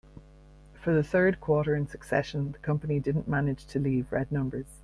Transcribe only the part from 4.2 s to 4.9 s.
numbers.